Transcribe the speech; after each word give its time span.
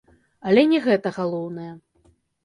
Але 0.51 0.61
не 0.71 0.79
гэта 0.85 1.11
галоўнае. 1.17 1.69